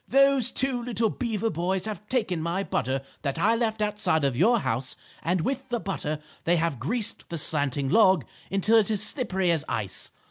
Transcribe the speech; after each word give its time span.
"Those 0.07 0.51
two 0.51 0.81
little 0.81 1.11
beaver 1.11 1.51
boys 1.51 1.85
have 1.85 2.09
taken 2.09 2.41
my 2.41 2.63
butter 2.63 3.03
that 3.21 3.37
I 3.37 3.55
left 3.55 3.83
outside 3.83 4.23
of 4.23 4.35
your 4.35 4.61
house 4.61 4.95
and 5.21 5.41
with 5.41 5.69
the 5.69 5.79
butter 5.79 6.17
they 6.43 6.55
have 6.55 6.79
greased 6.79 7.29
the 7.29 7.37
slanting 7.37 7.87
log 7.87 8.25
until 8.49 8.79
it 8.79 8.89
is 8.89 9.03
slippery 9.05 9.51
as 9.51 9.63
ice. 9.69 10.09